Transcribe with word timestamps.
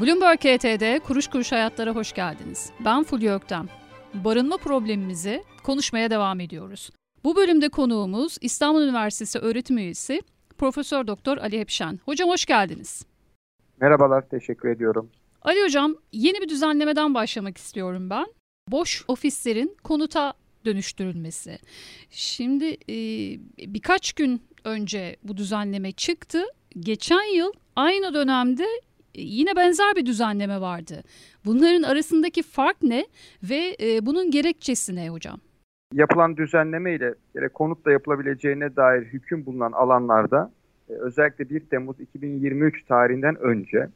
Bloomberg 0.00 0.38
KT'de 0.38 0.98
Kuruş 0.98 1.26
Kuruş 1.26 1.52
Hayatlara 1.52 1.90
hoş 1.90 2.12
geldiniz. 2.12 2.70
Ben 2.84 3.02
Fulya 3.02 3.36
Öktem. 3.36 3.68
Barınma 4.14 4.56
problemimizi 4.56 5.44
konuşmaya 5.62 6.10
devam 6.10 6.40
ediyoruz. 6.40 6.90
Bu 7.24 7.36
bölümde 7.36 7.68
konuğumuz 7.68 8.38
İstanbul 8.40 8.82
Üniversitesi 8.82 9.38
öğretim 9.38 9.78
üyesi 9.78 10.22
Profesör 10.58 11.06
Doktor 11.06 11.38
Ali 11.38 11.60
Hepşen. 11.60 12.00
Hocam 12.04 12.28
hoş 12.28 12.44
geldiniz. 12.44 13.06
Merhabalar, 13.80 14.28
teşekkür 14.28 14.68
ediyorum. 14.68 15.10
Ali 15.42 15.64
Hocam, 15.64 15.96
yeni 16.12 16.40
bir 16.40 16.48
düzenlemeden 16.48 17.14
başlamak 17.14 17.58
istiyorum 17.58 18.10
ben. 18.10 18.26
Boş 18.68 19.04
ofislerin 19.08 19.76
konuta 19.84 20.34
dönüştürülmesi. 20.64 21.58
Şimdi 22.10 22.76
e, 22.88 22.94
birkaç 23.74 24.12
gün 24.12 24.42
önce 24.64 25.16
bu 25.22 25.36
düzenleme 25.36 25.92
çıktı. 25.92 26.44
Geçen 26.80 27.34
yıl 27.34 27.52
aynı 27.76 28.14
dönemde 28.14 28.66
yine 29.14 29.56
benzer 29.56 29.96
bir 29.96 30.06
düzenleme 30.06 30.60
vardı. 30.60 31.02
Bunların 31.44 31.82
arasındaki 31.82 32.42
fark 32.42 32.82
ne 32.82 33.06
ve 33.42 33.76
e, 33.82 34.06
bunun 34.06 34.30
gerekçesi 34.30 34.96
ne 34.96 35.08
hocam? 35.08 35.38
Yapılan 35.94 36.36
düzenleme 36.36 36.94
ile 36.94 37.14
konutla 37.54 37.92
yapılabileceğine 37.92 38.76
dair 38.76 39.02
hüküm 39.02 39.46
bulunan 39.46 39.72
alanlarda 39.72 40.52
e, 40.88 40.92
özellikle 40.92 41.50
1 41.50 41.60
Temmuz 41.60 42.00
2023 42.00 42.84
tarihinden 42.84 43.36
önce 43.36 43.88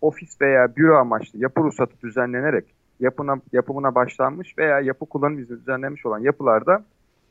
ofis 0.00 0.40
veya 0.40 0.76
büro 0.76 0.96
amaçlı 0.96 1.38
yapı 1.38 1.60
ruhsatı 1.60 2.00
düzenlenerek 2.02 2.64
yapına, 3.00 3.40
yapımına 3.52 3.94
başlanmış 3.94 4.58
veya 4.58 4.80
yapı 4.80 5.06
kullanım 5.06 5.38
izni 5.38 5.60
düzenlenmiş 5.60 6.06
olan 6.06 6.18
yapılarda 6.18 6.84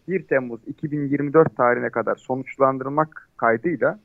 1 0.08 0.24
Temmuz 0.24 0.62
2024 0.68 1.58
tarihine 1.58 1.90
kadar 1.90 2.16
sonuçlandırmak 2.16 3.30
kaydıyla 3.38 4.00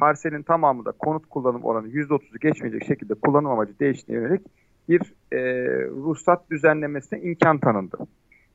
parselin 0.00 0.42
tamamı 0.42 0.84
da 0.84 0.92
konut 0.92 1.26
kullanım 1.26 1.64
oranı 1.64 1.88
%30'u 1.88 2.38
geçmeyecek 2.38 2.84
şekilde 2.86 3.14
kullanım 3.14 3.50
amacı 3.50 3.78
değiştiğine 3.78 4.22
yönelik 4.22 4.46
bir 4.88 5.00
e, 5.32 5.38
ruhsat 5.86 6.50
düzenlemesine 6.50 7.20
imkan 7.20 7.58
tanındı. 7.58 7.96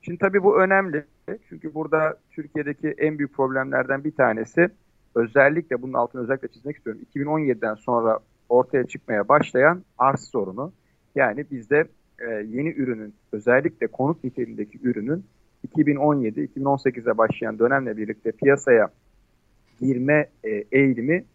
Şimdi 0.02 0.18
tabii 0.18 0.44
bu 0.44 0.60
önemli 0.62 1.06
çünkü 1.50 1.74
burada 1.74 2.18
Türkiye'deki 2.32 2.96
en 2.98 3.18
büyük 3.18 3.34
problemlerden 3.34 4.04
bir 4.04 4.12
tanesi 4.12 4.68
özellikle 5.16 5.82
bunun 5.82 5.94
altını 5.94 6.22
özellikle 6.22 6.48
çizmek 6.48 6.78
istiyorum. 6.78 7.02
2017'den 7.16 7.76
sonra 7.76 8.20
ortaya 8.50 8.88
çıkmaya 8.88 9.28
başlayan 9.30 9.84
arz 9.98 10.20
sorunu. 10.32 10.72
Yani 11.16 11.46
bizde 11.52 11.86
e, 12.20 12.26
yeni 12.30 12.70
ürünün 12.70 13.14
özellikle 13.32 13.88
konut 13.88 14.24
niteliğindeki 14.24 14.80
ürünün 14.84 15.26
2017-2018'e 15.68 17.18
başlayan 17.18 17.60
dönemle 17.60 17.98
birlikte 17.98 18.32
piyasaya 18.32 18.90
girme 19.80 20.30
e, 20.44 20.50
eğilimi 20.72 21.26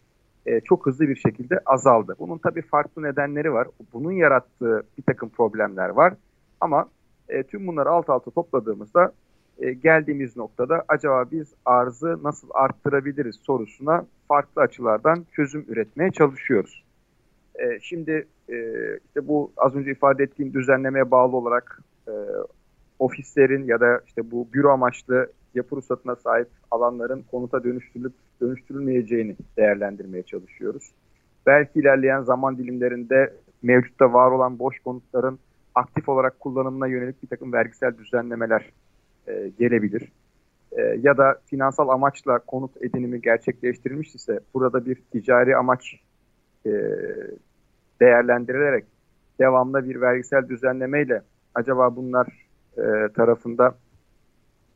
e, 0.50 0.60
çok 0.60 0.86
hızlı 0.86 1.08
bir 1.08 1.16
şekilde 1.16 1.58
azaldı. 1.66 2.16
Bunun 2.18 2.38
tabii 2.38 2.62
farklı 2.62 3.02
nedenleri 3.02 3.52
var. 3.52 3.68
Bunun 3.92 4.12
yarattığı 4.12 4.82
bir 4.98 5.02
takım 5.02 5.28
problemler 5.28 5.88
var. 5.88 6.14
Ama 6.60 6.88
e, 7.28 7.42
tüm 7.42 7.66
bunları 7.66 7.90
alt 7.90 8.10
alta 8.10 8.30
topladığımızda 8.30 9.12
e, 9.58 9.72
geldiğimiz 9.72 10.36
noktada 10.36 10.84
acaba 10.88 11.24
biz 11.32 11.54
arzı 11.64 12.18
nasıl 12.22 12.48
arttırabiliriz 12.54 13.36
sorusuna 13.36 14.06
farklı 14.28 14.62
açılardan 14.62 15.26
çözüm 15.32 15.64
üretmeye 15.68 16.10
çalışıyoruz. 16.10 16.84
E, 17.54 17.80
şimdi 17.80 18.26
e, 18.48 18.56
işte 19.06 19.28
bu 19.28 19.52
az 19.56 19.74
önce 19.74 19.90
ifade 19.90 20.22
ettiğim 20.22 20.52
düzenlemeye 20.54 21.10
bağlı 21.10 21.36
olarak 21.36 21.82
e, 22.08 22.12
ofislerin 22.98 23.64
ya 23.64 23.80
da 23.80 24.00
işte 24.06 24.30
bu 24.30 24.48
büro 24.52 24.70
amaçlı 24.70 25.32
yapı 25.54 25.76
ruhsatına 25.76 26.16
sahip 26.16 26.48
alanların 26.70 27.22
konuta 27.30 27.64
dönüştürülüp 27.64 28.12
dönüştürülmeyeceğini 28.40 29.36
değerlendirmeye 29.56 30.22
çalışıyoruz. 30.22 30.92
Belki 31.46 31.80
ilerleyen 31.80 32.22
zaman 32.22 32.58
dilimlerinde 32.58 33.34
mevcutta 33.62 34.12
var 34.12 34.30
olan 34.30 34.58
boş 34.58 34.78
konutların 34.80 35.38
aktif 35.74 36.08
olarak 36.08 36.40
kullanımına 36.40 36.86
yönelik 36.86 37.22
bir 37.22 37.28
takım 37.28 37.52
vergisel 37.52 37.98
düzenlemeler 37.98 38.70
e, 39.28 39.52
gelebilir. 39.58 40.12
E, 40.72 40.82
ya 40.82 41.18
da 41.18 41.40
finansal 41.46 41.88
amaçla 41.88 42.38
konut 42.38 42.82
edinimi 42.82 43.20
gerçekleştirilmiş 43.20 44.14
ise 44.14 44.40
burada 44.54 44.86
bir 44.86 44.94
ticari 45.12 45.56
amaç 45.56 45.94
e, 46.66 46.70
değerlendirilerek 48.00 48.84
devamlı 49.40 49.88
bir 49.88 50.00
vergisel 50.00 50.48
düzenlemeyle 50.48 51.22
acaba 51.54 51.96
bunlar 51.96 52.26
e, 52.76 52.82
tarafında 53.16 53.74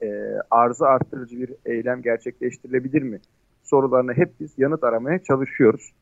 e, 0.05 0.39
arzı 0.51 0.87
arttırıcı 0.87 1.41
bir 1.41 1.51
eylem 1.65 2.03
gerçekleştirilebilir 2.03 3.03
mi? 3.03 3.21
Sorularına 3.63 4.13
hep 4.13 4.41
biz 4.41 4.55
yanıt 4.59 4.85
aramaya 4.85 5.19
çalışıyoruz. 5.19 5.93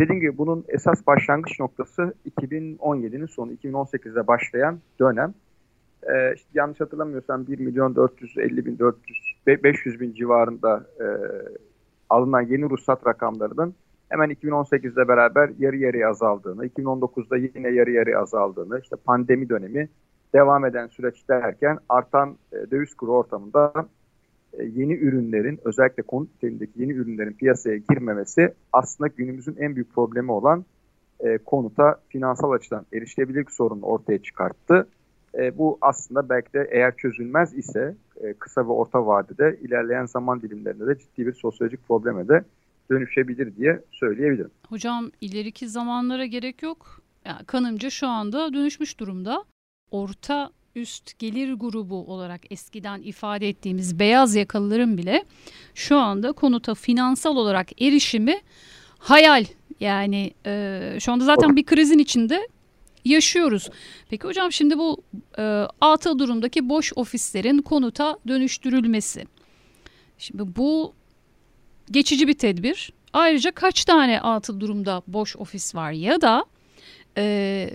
Dediğim 0.00 0.20
gibi 0.20 0.38
bunun 0.38 0.64
esas 0.68 1.06
başlangıç 1.06 1.60
noktası 1.60 2.14
2017'nin 2.40 3.26
sonu, 3.26 3.52
2018'de 3.52 4.26
başlayan 4.26 4.78
dönem. 5.00 5.34
Ee, 6.02 6.34
işte 6.34 6.48
yanlış 6.54 6.80
hatırlamıyorsam 6.80 7.46
1 7.46 7.58
milyon 7.58 7.96
450 7.96 8.66
bin 8.66 8.78
400 8.78 9.18
500 9.46 10.00
bin 10.00 10.14
civarında 10.14 10.86
e, 11.00 11.06
alınan 12.10 12.42
yeni 12.42 12.70
ruhsat 12.70 13.06
rakamlarının 13.06 13.74
hemen 14.08 14.30
2018'de 14.30 15.08
beraber 15.08 15.50
yarı 15.58 15.76
yarıya 15.76 16.10
azaldığını, 16.10 16.66
2019'da 16.66 17.36
yine 17.36 17.68
yarı 17.68 17.90
yarıya 17.90 18.20
azaldığını, 18.20 18.80
işte 18.80 18.96
pandemi 18.96 19.48
dönemi 19.48 19.88
devam 20.34 20.64
eden 20.64 20.86
süreç 20.86 21.28
derken 21.28 21.78
artan 21.88 22.38
e, 22.52 22.70
döviz 22.70 22.94
kuru 22.94 23.12
ortamında 23.12 23.72
e, 24.52 24.64
yeni 24.64 24.94
ürünlerin 24.94 25.60
özellikle 25.64 26.02
konut 26.02 26.28
niteliğindeki 26.34 26.72
yeni 26.76 26.92
ürünlerin 26.92 27.32
piyasaya 27.32 27.76
girmemesi 27.76 28.54
aslında 28.72 29.08
günümüzün 29.08 29.56
en 29.58 29.74
büyük 29.74 29.94
problemi 29.94 30.32
olan 30.32 30.64
e, 31.20 31.38
konuta 31.38 32.00
finansal 32.08 32.50
açıdan 32.50 32.86
erişilebilirlik 32.92 33.50
sorunu 33.50 33.82
ortaya 33.82 34.18
çıkarttı. 34.22 34.88
E, 35.34 35.58
bu 35.58 35.78
aslında 35.80 36.28
belki 36.28 36.52
de 36.52 36.68
eğer 36.70 36.96
çözülmez 36.96 37.54
ise 37.54 37.96
e, 38.20 38.32
kısa 38.32 38.60
ve 38.60 38.72
orta 38.72 39.06
vadede 39.06 39.58
ilerleyen 39.62 40.06
zaman 40.06 40.42
dilimlerinde 40.42 40.86
de 40.86 40.98
ciddi 40.98 41.26
bir 41.26 41.32
sosyolojik 41.32 41.88
probleme 41.88 42.28
de 42.28 42.44
dönüşebilir 42.90 43.56
diye 43.56 43.80
söyleyebilirim. 43.90 44.50
Hocam 44.68 45.10
ileriki 45.20 45.68
zamanlara 45.68 46.26
gerek 46.26 46.62
yok. 46.62 47.00
Yani 47.24 47.44
kanımca 47.46 47.90
şu 47.90 48.08
anda 48.08 48.52
dönüşmüş 48.52 49.00
durumda 49.00 49.44
orta 49.94 50.50
üst 50.74 51.18
gelir 51.18 51.52
grubu 51.52 52.12
olarak 52.12 52.40
eskiden 52.52 53.02
ifade 53.02 53.48
ettiğimiz 53.48 53.98
beyaz 53.98 54.34
yakalıların 54.34 54.98
bile 54.98 55.24
şu 55.74 55.96
anda 55.96 56.32
konuta 56.32 56.74
finansal 56.74 57.36
olarak 57.36 57.82
erişimi 57.82 58.40
hayal. 58.98 59.44
Yani 59.80 60.34
e, 60.46 60.96
şu 61.00 61.12
anda 61.12 61.24
zaten 61.24 61.56
bir 61.56 61.64
krizin 61.64 61.98
içinde 61.98 62.48
yaşıyoruz. 63.04 63.70
Peki 64.10 64.26
hocam 64.26 64.52
şimdi 64.52 64.78
bu 64.78 65.02
e, 65.38 65.42
atıl 65.80 66.18
durumdaki 66.18 66.68
boş 66.68 66.92
ofislerin 66.96 67.58
konuta 67.58 68.18
dönüştürülmesi. 68.28 69.24
Şimdi 70.18 70.56
bu 70.56 70.92
geçici 71.90 72.28
bir 72.28 72.38
tedbir. 72.38 72.92
Ayrıca 73.12 73.52
kaç 73.52 73.84
tane 73.84 74.20
atıl 74.20 74.60
durumda 74.60 75.02
boş 75.06 75.36
ofis 75.36 75.74
var 75.74 75.92
ya 75.92 76.20
da 76.20 76.44
e, 77.16 77.70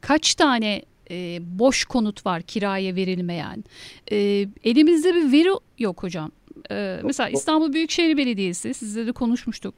kaç 0.00 0.34
tane 0.34 0.82
e, 1.10 1.38
boş 1.58 1.84
konut 1.84 2.26
var 2.26 2.42
kiraya 2.42 2.94
verilmeyen. 2.94 3.64
E, 4.12 4.16
elimizde 4.64 5.14
bir 5.14 5.32
veri 5.32 5.50
yok 5.78 6.02
hocam. 6.02 6.32
E, 6.70 7.00
mesela 7.04 7.28
İstanbul 7.28 7.72
Büyükşehir 7.72 8.16
Belediyesi 8.16 8.74
sizle 8.74 9.06
de 9.06 9.12
konuşmuştuk. 9.12 9.74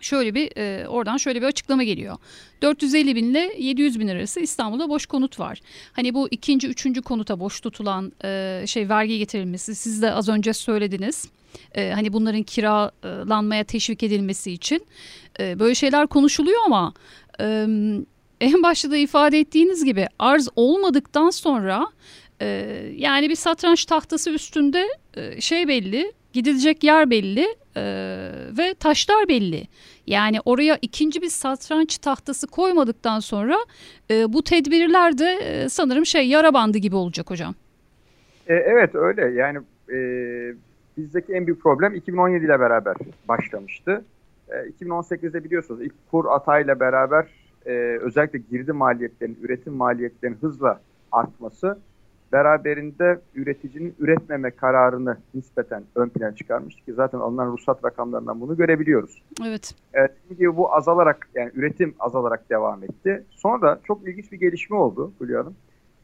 Şöyle 0.00 0.34
bir 0.34 0.56
e, 0.56 0.88
oradan 0.88 1.16
şöyle 1.16 1.42
bir 1.42 1.46
açıklama 1.46 1.82
geliyor. 1.82 2.16
450 2.62 3.16
bin 3.16 3.30
ile 3.30 3.54
700 3.58 4.00
bin 4.00 4.08
arası 4.08 4.40
İstanbul'da 4.40 4.88
boş 4.88 5.06
konut 5.06 5.40
var. 5.40 5.60
Hani 5.92 6.14
bu 6.14 6.28
ikinci, 6.30 6.68
üçüncü 6.68 7.02
konuta 7.02 7.40
boş 7.40 7.60
tutulan 7.60 8.12
e, 8.24 8.62
şey 8.66 8.88
vergi 8.88 9.18
getirilmesi 9.18 9.74
siz 9.74 10.02
de 10.02 10.12
az 10.12 10.28
önce 10.28 10.52
söylediniz. 10.52 11.28
E, 11.74 11.90
hani 11.90 12.12
bunların 12.12 12.42
kiralanmaya 12.42 13.64
teşvik 13.64 14.02
edilmesi 14.02 14.52
için 14.52 14.86
e, 15.40 15.58
böyle 15.58 15.74
şeyler 15.74 16.06
konuşuluyor 16.06 16.60
ama 16.66 16.94
e, 17.40 17.66
en 18.44 18.62
başta 18.62 18.90
da 18.90 18.96
ifade 18.96 19.38
ettiğiniz 19.38 19.84
gibi 19.84 20.06
arz 20.18 20.48
olmadıktan 20.56 21.30
sonra 21.30 21.86
e, 22.40 22.46
yani 22.96 23.28
bir 23.28 23.34
satranç 23.34 23.84
tahtası 23.84 24.30
üstünde 24.30 24.86
e, 25.16 25.40
şey 25.40 25.68
belli, 25.68 26.12
gidilecek 26.32 26.84
yer 26.84 27.10
belli 27.10 27.46
e, 27.76 27.82
ve 28.58 28.74
taşlar 28.74 29.28
belli. 29.28 29.62
Yani 30.06 30.38
oraya 30.44 30.78
ikinci 30.82 31.22
bir 31.22 31.28
satranç 31.28 31.98
tahtası 31.98 32.46
koymadıktan 32.46 33.20
sonra 33.20 33.56
e, 34.10 34.32
bu 34.32 34.42
tedbirler 34.44 35.18
de 35.18 35.38
e, 35.42 35.68
sanırım 35.68 36.06
şey 36.06 36.28
yara 36.28 36.54
bandı 36.54 36.78
gibi 36.78 36.96
olacak 36.96 37.30
hocam. 37.30 37.54
E, 38.46 38.54
evet 38.54 38.94
öyle 38.94 39.22
yani 39.22 39.58
e, 39.92 39.98
bizdeki 40.96 41.32
en 41.32 41.46
büyük 41.46 41.62
problem 41.62 41.94
2017 41.94 42.44
ile 42.44 42.60
beraber 42.60 42.96
başlamıştı. 43.28 44.04
E, 44.48 44.84
2018'de 44.84 45.44
biliyorsunuz 45.44 45.82
ilk 45.82 45.94
kur 46.10 46.24
atayla 46.30 46.80
beraber 46.80 47.26
e, 47.66 47.72
özellikle 48.00 48.38
girdi 48.50 48.72
maliyetlerinin, 48.72 49.38
üretim 49.42 49.72
maliyetlerinin 49.72 50.38
hızla 50.40 50.80
artması 51.12 51.78
beraberinde 52.32 53.20
üreticinin 53.34 53.94
üretmeme 53.98 54.50
kararını 54.50 55.16
nispeten 55.34 55.82
ön 55.94 56.08
plana 56.08 56.34
çıkarmıştı 56.34 56.84
ki 56.84 56.92
zaten 56.92 57.18
alınan 57.18 57.52
ruhsat 57.52 57.84
rakamlarından 57.84 58.40
bunu 58.40 58.56
görebiliyoruz. 58.56 59.22
Evet. 59.46 59.74
Evet, 59.94 60.10
gibi 60.28 60.56
bu 60.56 60.74
azalarak 60.74 61.28
yani 61.34 61.50
üretim 61.54 61.94
azalarak 61.98 62.50
devam 62.50 62.82
etti. 62.82 63.24
Sonra 63.30 63.80
çok 63.84 64.08
ilginç 64.08 64.32
bir 64.32 64.40
gelişme 64.40 64.76
oldu 64.76 65.12
Hülya 65.20 65.40
Hanım. 65.40 65.54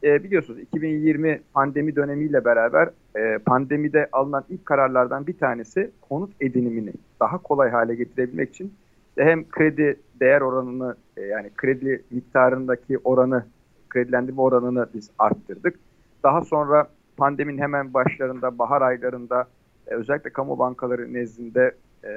E, 0.03 0.23
biliyorsunuz 0.23 0.59
2020 0.59 1.41
pandemi 1.53 1.95
dönemiyle 1.95 2.45
beraber 2.45 2.89
e, 3.15 3.37
pandemide 3.37 4.09
alınan 4.11 4.43
ilk 4.49 4.65
kararlardan 4.65 5.27
bir 5.27 5.37
tanesi 5.37 5.91
konut 6.09 6.31
edinimini 6.41 6.93
daha 7.19 7.37
kolay 7.37 7.69
hale 7.69 7.95
getirebilmek 7.95 8.49
için 8.49 8.73
de 9.17 9.25
hem 9.25 9.49
kredi 9.49 9.99
değer 10.19 10.41
oranını 10.41 10.95
e, 11.17 11.21
yani 11.21 11.49
kredi 11.57 12.03
miktarındaki 12.11 12.97
oranı 13.03 13.45
kredilendirme 13.89 14.41
oranını 14.41 14.87
biz 14.93 15.09
arttırdık. 15.19 15.79
Daha 16.23 16.41
sonra 16.41 16.87
pandeminin 17.17 17.61
hemen 17.61 17.93
başlarında 17.93 18.57
bahar 18.59 18.81
aylarında 18.81 19.47
e, 19.87 19.93
özellikle 19.93 20.29
kamu 20.29 20.59
bankaları 20.59 21.13
nezdinde 21.13 21.75
e, 22.03 22.11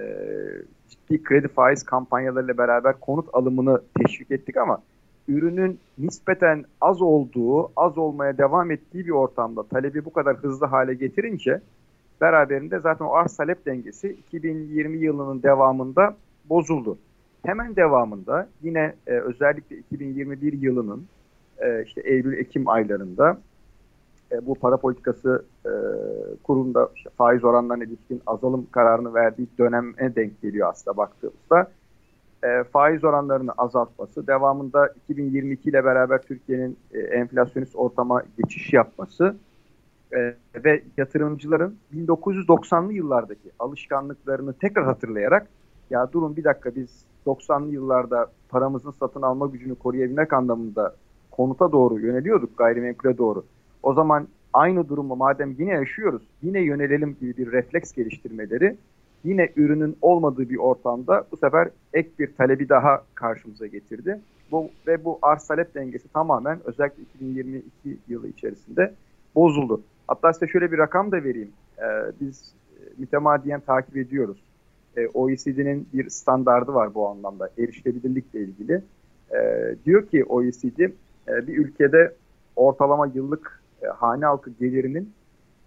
ciddi 0.89 1.23
kredi 1.23 1.49
faiz 1.49 1.83
kampanyalarıyla 1.83 2.59
beraber 2.59 3.01
konut 3.01 3.29
alımını 3.33 3.81
teşvik 3.99 4.31
ettik 4.31 4.57
ama 4.57 4.83
ürünün 5.29 5.81
nispeten 5.99 6.65
az 6.81 7.03
olduğu, 7.03 7.73
az 7.77 7.99
olmaya 7.99 8.39
devam 8.39 8.71
ettiği 8.71 9.07
bir 9.07 9.11
ortamda 9.11 9.63
talebi 9.63 10.05
bu 10.05 10.13
kadar 10.13 10.37
hızlı 10.37 10.67
hale 10.67 10.95
getirince 10.95 11.61
beraberinde 12.21 12.79
zaten 12.79 13.05
o 13.05 13.13
arz 13.13 13.37
talep 13.37 13.67
dengesi 13.67 14.09
2020 14.09 14.99
yılının 14.99 15.43
devamında 15.43 16.17
bozuldu. 16.49 16.99
Hemen 17.43 17.77
devamında 17.77 18.49
yine 18.63 18.95
e, 19.07 19.13
özellikle 19.13 19.77
2021 19.77 20.53
yılının 20.53 21.07
e, 21.59 21.85
işte 21.85 22.01
Eylül-Ekim 22.01 22.69
aylarında 22.69 23.39
e, 24.33 24.47
bu 24.47 24.55
para 24.55 24.77
politikası 24.77 25.45
e, 25.67 25.73
kurumunda 26.43 26.89
işte 26.97 27.11
faiz 27.17 27.45
oranlarına 27.45 27.85
ilişkin 27.85 28.23
azalım 28.27 28.67
kararını 28.71 29.15
verdiği 29.15 29.49
döneme 29.59 30.15
denk 30.17 30.43
geliyor 30.43 30.69
aslında 30.69 30.97
baktığımızda. 30.97 31.71
E, 32.45 32.65
faiz 32.65 33.05
oranlarını 33.05 33.53
azaltması, 33.53 34.27
devamında 34.27 34.89
2022 34.89 35.71
ile 35.71 35.85
beraber 35.85 36.23
Türkiye'nin 36.23 36.79
e, 36.93 36.99
enflasyonist 36.99 37.77
ortama 37.77 38.23
geçiş 38.39 38.73
yapması 38.73 39.37
e, 40.13 40.35
ve 40.65 40.83
yatırımcıların 40.97 41.77
1990'lı 41.95 42.93
yıllardaki 42.93 43.51
alışkanlıklarını 43.59 44.53
tekrar 44.53 44.85
hatırlayarak 44.85 45.47
ya 45.91 46.13
durun 46.13 46.37
bir 46.37 46.45
dakika 46.45 46.75
biz 46.75 47.05
90'lı 47.27 47.73
yıllarda 47.73 48.27
paramızın 48.49 48.91
satın 48.91 49.23
alma 49.23 49.47
gücünü 49.47 49.75
koruyabilmek 49.75 50.33
anlamında 50.33 50.95
konuta 51.31 51.73
doğru 51.73 52.01
yöneliyorduk 52.01 52.59
gayrimenkule 52.59 53.19
doğru. 53.19 53.45
O 53.83 53.95
zaman 53.95 54.29
aynı 54.53 54.89
durumu 54.89 55.17
madem 55.17 55.55
yine 55.59 55.71
yaşıyoruz 55.71 56.23
yine 56.43 56.61
yönelelim 56.61 57.17
gibi 57.21 57.37
bir 57.37 57.53
refleks 57.53 57.93
geliştirmeleri 57.93 58.77
yine 59.25 59.53
ürünün 59.57 59.97
olmadığı 60.03 60.51
bir 60.51 60.57
ortamda 60.57 61.25
bu 61.33 61.37
sefer 61.37 61.69
ek 61.93 62.11
bir 62.19 62.35
talebi 62.35 62.69
daha 62.69 63.03
karşımıza 63.15 63.67
getirdi. 63.67 64.21
Bu, 64.53 64.71
ve 64.87 65.05
bu 65.05 65.19
arz 65.23 65.47
talep 65.47 65.75
dengesi 65.75 66.09
tamamen 66.09 66.59
özellikle 66.65 67.03
2022 67.03 67.99
yılı 68.09 68.29
içerisinde 68.29 68.95
bozuldu. 69.35 69.83
Hatta 70.09 70.33
size 70.33 70.47
şöyle 70.47 70.73
bir 70.73 70.79
rakam 70.79 71.13
da 71.13 71.25
vereyim. 71.25 71.51
Ee, 71.79 71.83
biz 72.21 72.55
e, 72.77 72.81
mütemadiyen 72.99 73.61
takip 73.61 73.97
ediyoruz. 73.97 74.44
Ee, 74.97 75.07
OECD'nin 75.15 75.89
bir 75.93 76.11
standardı 76.11 76.75
var 76.75 76.95
bu 76.95 77.09
anlamda 77.09 77.51
erişilebilirlikle 77.59 78.41
ilgili. 78.41 78.83
Ee, 79.35 79.75
diyor 79.85 80.07
ki 80.07 80.25
OECD 80.25 80.81
e, 80.81 81.47
bir 81.47 81.59
ülkede 81.59 82.15
ortalama 82.57 83.07
yıllık 83.07 83.63
e, 83.83 83.87
hane 83.87 84.25
halkı 84.25 84.51
gelirinin 84.51 85.13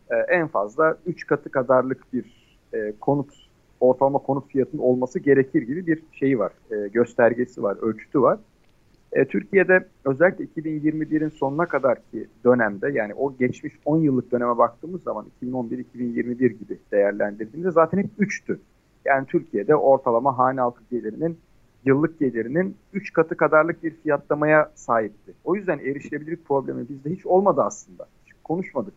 e, 0.09 0.15
en 0.15 0.47
fazla 0.47 0.97
3 1.05 1.27
katı 1.27 1.51
kadarlık 1.51 2.13
bir 2.13 2.57
e, 2.73 2.93
konut 2.99 3.47
ortalama 3.79 4.19
konut 4.19 4.47
fiyatının 4.51 4.81
olması 4.81 5.19
gerekir 5.19 5.61
gibi 5.61 5.87
bir 5.87 6.03
şeyi 6.11 6.39
var, 6.39 6.51
e, 6.71 6.87
göstergesi 6.87 7.63
var, 7.63 7.77
ölçütü 7.81 8.21
var. 8.21 8.39
E, 9.11 9.25
Türkiye'de 9.25 9.85
özellikle 10.05 10.45
2021'in 10.45 11.29
sonuna 11.29 11.65
kadar 11.65 11.97
ki 12.11 12.27
dönemde 12.45 12.91
yani 12.91 13.13
o 13.13 13.37
geçmiş 13.37 13.73
10 13.85 13.97
yıllık 13.97 14.31
döneme 14.31 14.57
baktığımız 14.57 15.03
zaman 15.03 15.25
2011-2021 15.43 16.47
gibi 16.47 16.79
değerlendirdiğimizde 16.91 17.71
zaten 17.71 17.97
hep 17.97 18.09
3'tü. 18.19 18.57
Yani 19.07 19.25
Türkiye'de 19.25 19.75
ortalama 19.75 20.37
hane 20.37 20.61
halkı 20.61 20.83
gelirinin 20.91 21.39
yıllık 21.85 22.19
gelirinin 22.19 22.77
3 22.93 23.13
katı 23.13 23.37
kadarlık 23.37 23.83
bir 23.83 23.91
fiyatlamaya 23.91 24.71
sahipti. 24.75 25.33
O 25.43 25.55
yüzden 25.55 25.79
erişilebilirlik 25.79 26.45
problemi 26.45 26.89
bizde 26.89 27.09
hiç 27.09 27.25
olmadı 27.25 27.61
aslında. 27.63 28.07
Hiç 28.25 28.33
konuşmadık. 28.43 28.93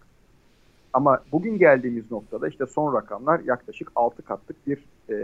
Ama 0.93 1.23
bugün 1.33 1.59
geldiğimiz 1.59 2.11
noktada 2.11 2.49
işte 2.49 2.67
son 2.67 2.95
rakamlar 2.95 3.41
yaklaşık 3.41 3.93
6 3.95 4.23
katlık 4.23 4.67
bir 4.67 4.79
e, 5.11 5.17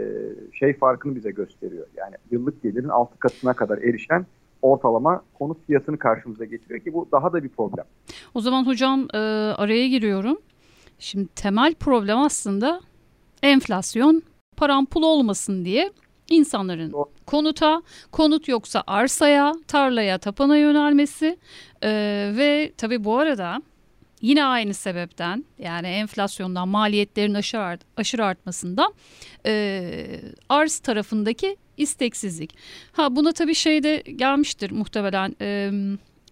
şey 0.53 0.73
farkını 0.73 1.15
bize 1.15 1.31
gösteriyor. 1.31 1.87
Yani 1.95 2.15
yıllık 2.31 2.63
gelirin 2.63 2.89
6 2.89 3.19
katına 3.19 3.53
kadar 3.53 3.77
erişen 3.77 4.25
ortalama 4.61 5.23
konut 5.33 5.65
fiyatını 5.67 5.97
karşımıza 5.97 6.45
getiriyor 6.45 6.79
ki 6.79 6.93
bu 6.93 7.07
daha 7.11 7.33
da 7.33 7.43
bir 7.43 7.49
problem. 7.49 7.85
O 8.33 8.41
zaman 8.41 8.67
hocam 8.67 9.07
e, 9.13 9.17
araya 9.57 9.87
giriyorum. 9.87 10.37
Şimdi 10.99 11.27
temel 11.27 11.75
problem 11.75 12.17
aslında 12.17 12.81
enflasyon 13.43 14.23
param 14.57 14.85
pul 14.85 15.03
olmasın 15.03 15.65
diye 15.65 15.91
insanların 16.29 16.93
konuta, 17.25 17.81
konut 18.11 18.47
yoksa 18.47 18.83
arsaya, 18.87 19.53
tarlaya, 19.67 20.17
tapana 20.17 20.57
yönelmesi 20.57 21.37
e, 21.83 21.89
ve 22.37 22.71
tabii 22.77 23.03
bu 23.03 23.17
arada 23.17 23.61
Yine 24.21 24.45
aynı 24.45 24.73
sebepten 24.73 25.45
yani 25.59 25.87
enflasyondan 25.87 26.67
maliyetlerin 26.67 27.33
aşırı, 27.33 27.61
art, 27.61 27.81
aşırı 27.97 28.25
artmasından 28.25 28.93
e, 29.45 29.93
arz 30.49 30.79
tarafındaki 30.79 31.57
isteksizlik. 31.77 32.55
Ha 32.91 33.15
buna 33.15 33.31
tabii 33.31 33.55
şey 33.55 33.83
de 33.83 33.97
gelmiştir 33.97 34.71
muhtemelen 34.71 35.35
e, 35.41 35.71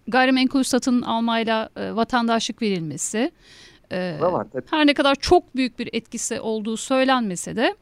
gayrimenkul 0.08 0.64
satın 0.64 1.02
almayla 1.02 1.70
e, 1.76 1.96
vatandaşlık 1.96 2.62
verilmesi. 2.62 3.32
E, 3.92 4.18
var, 4.22 4.48
her 4.70 4.88
ne 4.88 4.94
kadar 4.94 5.16
çok 5.16 5.56
büyük 5.56 5.80
bir 5.80 5.90
etkisi 5.94 6.42
olduğu 6.42 6.78
söylenmese 6.78 7.56
de 7.56 7.76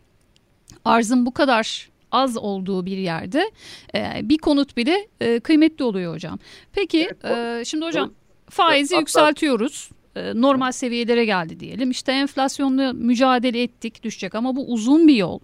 arzın 0.85 1.25
bu 1.25 1.33
kadar 1.33 1.89
az 2.11 2.37
olduğu 2.37 2.85
bir 2.85 2.97
yerde 2.97 3.51
e, 3.95 4.19
bir 4.23 4.37
konut 4.37 4.77
bile 4.77 5.07
e, 5.21 5.39
kıymetli 5.39 5.83
oluyor 5.83 6.13
hocam. 6.13 6.39
Peki 6.73 7.09
e, 7.23 7.63
şimdi 7.65 7.85
hocam 7.85 8.13
faizi 8.49 8.95
yükseltiyoruz. 8.95 9.89
Normal 10.33 10.71
seviyelere 10.71 11.25
geldi 11.25 11.59
diyelim. 11.59 11.91
İşte 11.91 12.11
enflasyonla 12.11 12.93
mücadele 12.93 13.63
ettik 13.63 14.03
düşecek 14.03 14.35
ama 14.35 14.55
bu 14.55 14.71
uzun 14.71 15.07
bir 15.07 15.15
yol. 15.15 15.39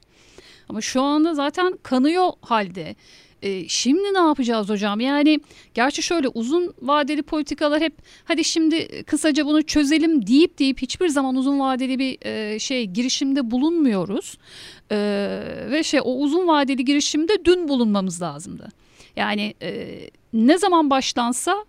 Ama 0.70 0.82
şu 0.82 1.02
anda 1.02 1.34
zaten 1.34 1.74
kanıyor 1.84 2.30
halde. 2.42 2.96
E, 3.42 3.68
şimdi 3.68 4.14
ne 4.14 4.20
yapacağız 4.20 4.70
hocam? 4.70 5.00
Yani 5.00 5.40
gerçi 5.74 6.04
şöyle 6.04 6.28
uzun 6.28 6.74
vadeli 6.82 7.22
politikalar 7.22 7.82
hep 7.82 7.94
hadi 8.26 8.44
şimdi 8.44 9.04
kısaca 9.04 9.46
bunu 9.46 9.64
çözelim 9.64 10.28
deyip 10.28 10.60
deyip 10.60 10.82
hiçbir 10.82 11.08
zaman 11.08 11.36
uzun 11.36 11.60
vadeli 11.60 12.00
bir 12.00 12.18
e, 12.26 12.60
şey 12.60 12.86
girişimde 12.86 13.52
bulunmuyoruz. 13.52 14.38
E, 14.92 14.98
ve 15.72 15.84
şey 15.84 16.00
o 16.04 16.14
uzun 16.14 16.48
vadeli 16.48 16.86
girişimde 16.86 17.46
dün 17.46 17.68
bulunmamız 17.68 18.22
lazımdı. 18.22 18.70
Yani 19.16 19.54
e, 19.62 20.00
ne 20.34 20.58
zaman 20.58 20.90
başlansa 20.90 21.66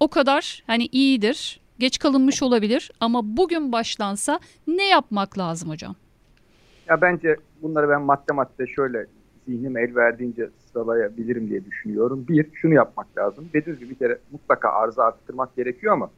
o 0.00 0.08
kadar 0.08 0.62
hani 0.66 0.86
iyidir. 0.86 1.60
Geç 1.78 1.98
kalınmış 1.98 2.42
olabilir 2.42 2.90
ama 3.00 3.20
bugün 3.24 3.72
başlansa 3.72 4.40
ne 4.66 4.88
yapmak 4.88 5.38
lazım 5.38 5.70
hocam? 5.70 5.96
Ya 6.88 7.00
bence 7.00 7.36
bunları 7.62 7.88
ben 7.88 8.02
madde 8.02 8.32
madde 8.32 8.66
şöyle 8.66 9.06
zihnim 9.50 9.76
el 9.76 9.94
verdiğince 9.94 10.48
sıralayabilirim 10.72 11.50
diye 11.50 11.64
düşünüyorum. 11.64 12.24
Bir, 12.28 12.46
şunu 12.52 12.74
yapmak 12.74 13.18
lazım. 13.18 13.48
Dediğiniz 13.54 13.80
gibi 13.80 13.90
bir 13.90 13.94
kere 13.94 14.18
mutlaka 14.32 14.68
arzı 14.68 15.04
arttırmak 15.04 15.56
gerekiyor 15.56 15.92
ama 15.92 16.10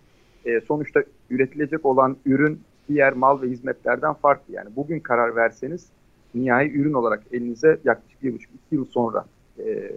e, 0.44 0.60
sonuçta 0.60 1.02
üretilecek 1.30 1.86
olan 1.86 2.16
ürün 2.26 2.60
diğer 2.88 3.12
mal 3.12 3.42
ve 3.42 3.46
hizmetlerden 3.46 4.14
farklı. 4.14 4.54
Yani 4.54 4.68
bugün 4.76 5.00
karar 5.00 5.36
verseniz 5.36 5.86
nihai 6.34 6.72
ürün 6.72 6.92
olarak 6.92 7.22
elinize 7.32 7.78
yaklaşık 7.84 8.22
bir 8.22 8.34
buçuk 8.34 8.50
iki 8.54 8.74
yıl 8.74 8.84
sonra 8.84 9.24
e, 9.58 9.90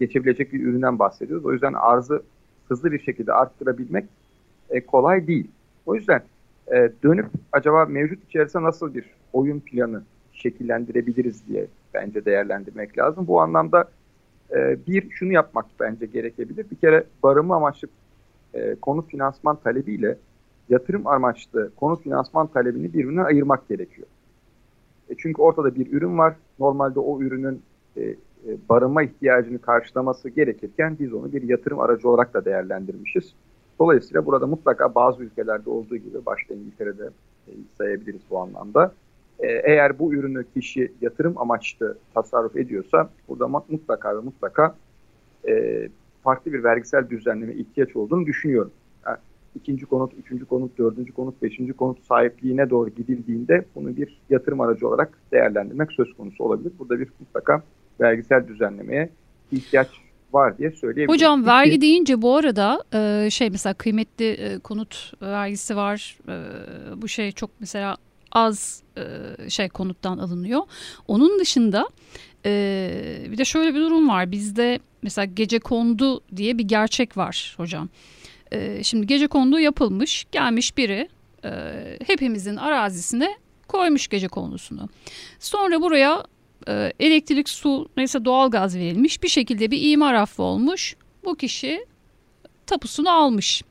geçebilecek 0.00 0.52
bir 0.52 0.62
üründen 0.62 0.98
bahsediyoruz. 0.98 1.46
O 1.46 1.52
yüzden 1.52 1.72
arzı 1.72 2.22
hızlı 2.68 2.92
bir 2.92 2.98
şekilde 2.98 3.32
arttırabilmek 3.32 4.04
e, 4.70 4.80
kolay 4.80 5.26
değil. 5.26 5.50
O 5.86 5.94
yüzden 5.94 6.22
e, 6.72 6.92
dönüp 7.02 7.26
acaba 7.52 7.84
mevcut 7.84 8.24
içerisinde 8.24 8.62
nasıl 8.62 8.94
bir 8.94 9.04
oyun 9.32 9.60
planı 9.60 10.02
şekillendirebiliriz 10.32 11.48
diye 11.48 11.66
bence 11.94 12.24
değerlendirmek 12.24 12.98
lazım. 12.98 13.26
Bu 13.26 13.40
anlamda 13.40 13.84
e, 14.50 14.86
bir 14.86 15.10
şunu 15.10 15.32
yapmak 15.32 15.66
bence 15.80 16.06
gerekebilir. 16.06 16.70
Bir 16.70 16.76
kere 16.76 17.04
barınma 17.22 17.56
amaçlı 17.56 17.88
e, 18.54 18.74
konut 18.74 19.10
finansman 19.10 19.56
talebiyle 19.56 20.18
yatırım 20.68 21.06
amaçlı 21.06 21.70
konut 21.76 22.02
finansman 22.02 22.46
talebini 22.46 22.92
birbirinden 22.92 23.24
ayırmak 23.24 23.68
gerekiyor. 23.68 24.08
E, 25.10 25.14
çünkü 25.18 25.42
ortada 25.42 25.74
bir 25.74 25.92
ürün 25.92 26.18
var. 26.18 26.34
Normalde 26.58 27.00
o 27.00 27.20
ürünün 27.20 27.62
e, 27.96 28.02
e, 28.02 28.16
barınma 28.68 29.02
ihtiyacını 29.02 29.58
karşılaması 29.58 30.28
gerekirken 30.28 30.96
biz 31.00 31.12
onu 31.12 31.32
bir 31.32 31.42
yatırım 31.42 31.80
aracı 31.80 32.08
olarak 32.08 32.34
da 32.34 32.44
değerlendirmişiz. 32.44 33.34
Dolayısıyla 33.78 34.26
burada 34.26 34.46
mutlaka 34.46 34.94
bazı 34.94 35.22
ülkelerde 35.22 35.70
olduğu 35.70 35.96
gibi 35.96 36.26
başta 36.26 36.54
İngiltere'de 36.54 37.10
e, 37.48 37.50
sayabiliriz 37.78 38.20
bu 38.30 38.38
anlamda. 38.38 38.92
E, 39.42 39.46
eğer 39.64 39.98
bu 39.98 40.14
ürünü 40.14 40.44
kişi 40.54 40.92
yatırım 41.00 41.38
amaçlı 41.38 41.98
tasarruf 42.14 42.56
ediyorsa 42.56 43.10
burada 43.28 43.48
mutlaka 43.48 44.16
ve 44.16 44.20
mutlaka 44.20 44.76
e, 45.48 45.88
farklı 46.24 46.52
bir 46.52 46.64
vergisel 46.64 47.10
düzenleme 47.10 47.54
ihtiyaç 47.54 47.96
olduğunu 47.96 48.26
düşünüyorum. 48.26 48.72
Yani 49.06 49.16
ikinci 49.54 49.86
konut, 49.86 50.12
üçüncü 50.18 50.44
konut, 50.44 50.78
dördüncü 50.78 51.12
konut, 51.12 51.42
beşinci 51.42 51.72
konut 51.72 52.04
sahipliğine 52.04 52.70
doğru 52.70 52.90
gidildiğinde 52.90 53.64
bunu 53.74 53.96
bir 53.96 54.20
yatırım 54.30 54.60
aracı 54.60 54.88
olarak 54.88 55.18
değerlendirmek 55.32 55.92
söz 55.92 56.14
konusu 56.16 56.44
olabilir. 56.44 56.72
Burada 56.78 57.00
bir 57.00 57.08
mutlaka 57.20 57.62
vergisel 58.00 58.48
düzenlemeye 58.48 59.08
ihtiyaç 59.52 59.88
var 60.32 60.58
diye 60.58 60.70
söyleyebilirim. 60.70 61.14
Hocam 61.14 61.46
vergi 61.46 61.80
deyince 61.80 62.22
bu 62.22 62.36
arada 62.36 62.84
e, 62.94 63.30
şey 63.30 63.50
mesela 63.50 63.74
kıymetli 63.74 64.30
e, 64.30 64.58
konut 64.58 65.12
vergisi 65.22 65.76
var. 65.76 66.18
Bu 66.96 67.08
şey 67.08 67.32
çok 67.32 67.50
mesela 67.60 67.96
az 68.32 68.82
şey 69.48 69.68
konuttan 69.68 70.18
alınıyor. 70.18 70.62
Onun 71.08 71.38
dışında 71.40 71.88
bir 73.30 73.38
de 73.38 73.44
şöyle 73.44 73.74
bir 73.74 73.80
durum 73.80 74.08
var. 74.08 74.32
Bizde 74.32 74.78
mesela 75.02 75.24
gece 75.24 75.58
kondu 75.58 76.20
diye 76.36 76.58
bir 76.58 76.64
gerçek 76.64 77.16
var 77.16 77.54
hocam. 77.56 77.88
şimdi 78.82 79.06
gece 79.06 79.26
kondu 79.26 79.58
yapılmış. 79.58 80.26
Gelmiş 80.32 80.76
biri 80.76 81.08
hepimizin 82.06 82.56
arazisine 82.56 83.36
koymuş 83.68 84.08
gece 84.08 84.28
kondusunu. 84.28 84.88
Sonra 85.38 85.80
buraya 85.80 86.24
e, 86.68 86.92
elektrik, 87.00 87.48
su 87.48 87.88
neyse 87.96 88.24
doğalgaz 88.24 88.76
verilmiş. 88.76 89.22
Bir 89.22 89.28
şekilde 89.28 89.70
bir 89.70 89.92
imar 89.92 90.14
affı 90.14 90.42
olmuş. 90.42 90.96
Bu 91.24 91.34
kişi 91.34 91.86
tapusunu 92.66 93.10
almış. 93.10 93.62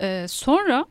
E, 0.00 0.26
sonra 0.28 0.84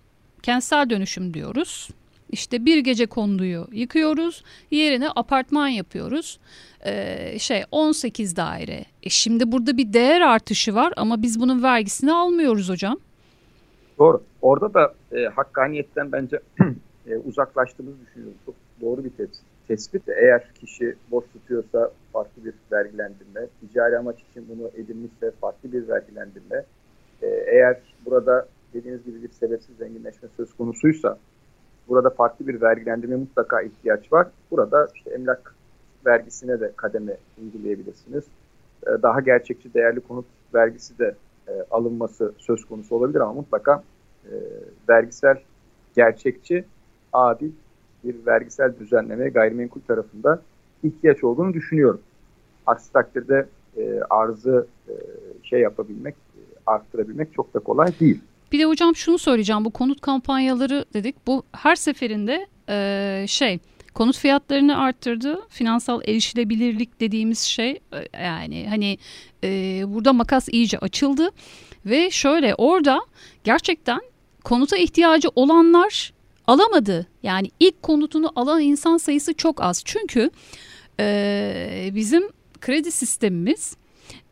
kentsel 0.44 0.90
dönüşüm 0.90 1.34
diyoruz. 1.34 1.90
İşte 2.36 2.66
bir 2.66 2.78
gece 2.78 3.06
konduyu 3.06 3.68
yıkıyoruz. 3.72 4.44
Yerine 4.72 5.10
apartman 5.16 5.68
yapıyoruz. 5.68 6.40
Ee, 6.86 7.40
şey 7.40 7.64
18 7.72 8.36
daire. 8.36 8.86
E 9.04 9.10
şimdi 9.10 9.52
burada 9.52 9.78
bir 9.78 9.94
değer 9.94 10.22
artışı 10.22 10.76
var 10.76 10.94
ama 10.98 11.22
biz 11.22 11.40
bunun 11.40 11.64
vergisini 11.64 12.14
almıyoruz 12.14 12.70
hocam. 12.70 12.98
Doğru. 14.00 14.24
Orada 14.42 14.74
da 14.74 14.94
e, 15.12 15.26
hakkaniyetten 15.26 16.12
bence 16.12 16.40
e, 17.08 17.18
uzaklaştığımızı 17.18 17.98
düşünüyorum. 18.08 18.38
Çok 18.46 18.56
doğru 18.82 19.04
bir 19.04 19.10
tespit 19.10 19.42
tespit 19.68 20.10
eğer 20.10 20.54
kişi 20.62 20.96
boş 21.12 21.26
tutuyorsa 21.34 21.92
farklı 22.14 22.46
bir 22.46 22.54
vergilendirme, 22.72 23.48
ticari 23.62 23.98
amaç 23.98 24.16
için 24.32 24.46
bunu 24.50 24.72
edinmişse 24.76 25.32
farklı 25.42 25.74
bir 25.74 25.88
vergilendirme, 25.88 26.64
e, 27.22 27.28
eğer 27.28 27.78
burada 28.06 28.48
dediğiniz 28.74 29.06
gibi 29.06 29.24
bir 29.24 29.30
sebepsiz 29.30 29.78
zenginleşme 29.78 30.30
söz 30.38 30.54
konusuysa 30.54 31.18
burada 31.88 32.10
farklı 32.10 32.48
bir 32.48 32.62
vergilendirme 32.62 33.16
mutlaka 33.16 33.62
ihtiyaç 33.62 34.14
var. 34.14 34.28
Burada 34.52 34.88
işte 34.96 35.10
emlak 35.10 35.56
vergisine 36.06 36.60
de 36.60 36.72
kademe 36.76 37.18
uygulayabilirsiniz. 37.44 38.24
E, 38.88 38.90
daha 39.02 39.20
gerçekçi 39.20 39.74
değerli 39.74 40.00
konut 40.00 40.26
vergisi 40.54 41.00
de 41.00 41.16
e, 41.48 41.52
alınması 41.72 42.34
söz 42.38 42.66
konusu 42.66 42.96
olabilir 42.96 43.20
ama 43.20 43.34
mutlaka 43.34 43.84
e, 44.26 44.34
vergisel 44.90 45.38
gerçekçi, 45.96 46.66
adil 47.14 47.52
bir 48.04 48.26
vergisel 48.26 48.74
düzenlemeye 48.80 49.30
gayrimenkul 49.30 49.82
tarafında 49.82 50.42
ihtiyaç 50.84 51.24
olduğunu 51.24 51.54
düşünüyorum. 51.54 52.02
Aksi 52.66 52.94
takdirde 52.94 53.46
e, 53.78 54.00
arzı 54.10 54.68
şey 55.44 55.60
yapabilmek, 55.60 56.16
arttırabilmek 56.66 57.34
çok 57.34 57.54
da 57.54 57.60
kolay 57.60 58.00
değil. 58.00 58.22
Bir 58.52 58.60
de 58.60 58.66
hocam 58.66 58.96
şunu 58.96 59.18
söyleyeceğim 59.18 59.66
bu 59.66 59.70
konut 59.70 60.02
kampanyaları 60.02 60.86
dedik 60.94 61.28
bu 61.28 61.44
her 61.52 61.76
seferinde 61.76 62.48
e, 62.70 63.26
şey 63.28 63.60
konut 63.94 64.18
fiyatlarını 64.18 64.78
arttırdı 64.78 65.42
finansal 65.50 66.02
erişilebilirlik 66.06 67.00
dediğimiz 67.00 67.40
şey 67.40 67.70
e, 67.72 68.24
yani 68.24 68.66
hani 68.70 68.98
e, 69.44 69.84
burada 69.88 70.14
makas 70.14 70.50
iyice 70.50 70.78
açıldı 70.78 71.30
ve 71.86 72.12
şöyle 72.12 72.56
orada 72.56 73.02
gerçekten 73.44 74.02
konuta 74.44 74.78
ihtiyacı 74.78 75.30
olanlar 75.36 76.14
alamadı. 76.48 77.08
Yani 77.24 77.52
ilk 77.60 77.84
konutunu 77.84 78.32
alan 78.36 78.62
insan 78.62 78.98
sayısı 78.98 79.34
çok 79.34 79.62
az. 79.64 79.82
Çünkü 79.86 80.30
e, 81.00 81.90
bizim 81.96 82.24
kredi 82.62 82.92
sistemimiz 82.92 83.78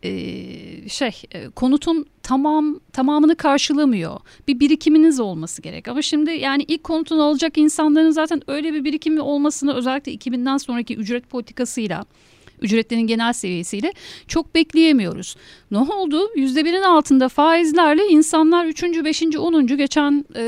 e, 0.03 0.89
şey 0.89 1.22
e, 1.32 1.50
konutun 1.50 2.06
tamam 2.24 2.80
tamamını 2.94 3.36
karşılamıyor. 3.36 4.20
Bir 4.48 4.60
birikiminiz 4.60 5.20
olması 5.20 5.62
gerek. 5.62 5.88
Ama 5.88 6.01
şimdi 6.01 6.32
yani 6.32 6.63
ilk 6.68 6.84
konutunu 6.84 7.24
alacak 7.24 7.58
insanların 7.58 8.12
zaten 8.12 8.42
öyle 8.48 8.74
bir 8.74 8.84
birikimi 8.84 9.22
olmasını 9.22 9.74
özellikle 9.74 10.13
2000'den 10.13 10.58
sonraki 10.58 10.96
ücret 10.96 11.30
politikasıyla 11.30 12.06
ücretlerin 12.62 13.08
genel 13.08 13.34
seviyesiyle 13.34 13.94
çok 14.27 14.56
bekleyemiyoruz. 14.56 15.36
Ne 15.72 15.77
oldu? 15.77 16.30
%1'in 16.36 16.82
altında 16.82 17.30
faizlerle 17.30 18.08
insanlar 18.08 18.65
3. 18.65 18.84
5. 18.84 19.24
10. 19.38 19.68
geçen 19.68 20.25
e, 20.36 20.44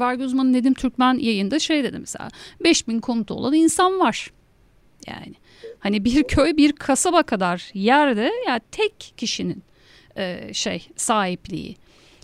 vergi 0.00 0.24
uzmanı 0.24 0.52
Nedim 0.52 0.74
Türkmen 0.74 1.14
yayında 1.14 1.58
şey 1.58 1.84
dedi 1.84 1.98
mesela 1.98 2.28
5000 2.64 3.00
konutu 3.00 3.34
olan 3.34 3.54
insan 3.54 3.98
var. 4.00 4.30
Yani 5.06 5.34
hani 5.80 6.04
bir 6.04 6.22
köy 6.24 6.56
bir 6.56 6.72
kasaba 6.72 7.22
kadar 7.22 7.70
yerde 7.74 8.32
yani 8.46 8.60
tek 8.70 9.14
kişinin 9.16 9.62
e, 10.16 10.54
şey 10.54 10.88
sahipliği. 10.96 11.76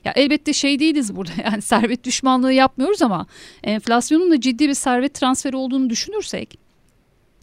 Ya 0.05 0.13
elbette 0.17 0.53
şey 0.53 0.79
değiliz 0.79 1.17
burada 1.17 1.33
yani 1.45 1.63
servet 1.63 2.05
düşmanlığı 2.05 2.53
yapmıyoruz 2.53 3.03
ama 3.03 3.27
enflasyonun 3.63 4.31
da 4.31 4.41
ciddi 4.41 4.69
bir 4.69 4.75
servet 4.75 5.15
transferi 5.15 5.57
olduğunu 5.57 5.91
düşünürsek 5.91 6.59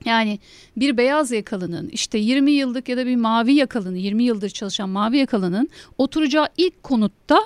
yani 0.06 0.39
bir 0.77 0.98
beyaz 0.98 1.32
yakalının 1.32 1.89
işte 1.89 2.18
20 2.18 2.51
yıllık 2.51 2.89
ya 2.89 2.98
da 2.98 3.06
bir 3.06 3.15
mavi 3.15 3.53
yakalının 3.53 3.96
20 3.96 4.24
yıldır 4.24 4.50
çalışan 4.50 4.89
mavi 4.89 5.18
yakalının 5.18 5.70
oturacağı 5.98 6.48
ilk 6.58 6.84
konutta 6.84 7.39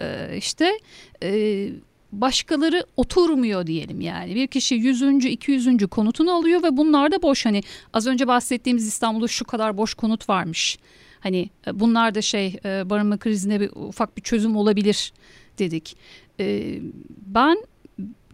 e, 0.00 0.36
işte 0.36 0.78
e, 1.22 1.70
başkaları 2.12 2.84
oturmuyor 2.96 3.66
diyelim 3.66 4.00
yani. 4.00 4.34
Bir 4.34 4.46
kişi 4.46 4.74
100. 4.74 5.02
200. 5.24 5.86
konutunu 5.86 6.32
alıyor 6.32 6.62
ve 6.62 6.76
bunlar 6.76 7.12
da 7.12 7.22
boş 7.22 7.46
hani 7.46 7.62
az 7.92 8.06
önce 8.06 8.26
bahsettiğimiz 8.26 8.86
İstanbul'da 8.86 9.28
şu 9.28 9.44
kadar 9.44 9.76
boş 9.76 9.94
konut 9.94 10.28
varmış. 10.28 10.78
Hani 11.20 11.50
e, 11.66 11.80
bunlar 11.80 12.14
da 12.14 12.22
şey 12.22 12.56
e, 12.64 12.90
barınma 12.90 13.16
krizine 13.16 13.60
bir 13.60 13.70
ufak 13.70 14.16
bir 14.16 14.22
çözüm 14.22 14.56
olabilir 14.56 15.12
dedik. 15.58 15.96
E, 16.40 16.78
ben 17.26 17.58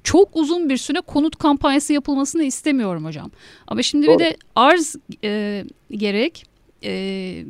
çok 0.04 0.36
uzun 0.36 0.68
bir 0.68 0.76
süre 0.76 1.00
konut 1.00 1.36
kampanyası 1.36 1.92
yapılmasını 1.92 2.44
istemiyorum 2.44 3.04
hocam. 3.04 3.30
Ama 3.66 3.82
şimdi 3.82 4.06
Doğru. 4.06 4.18
bir 4.18 4.24
de 4.24 4.36
arz 4.54 4.96
e, 5.24 5.64
gerek. 5.90 6.44
E, 6.82 6.92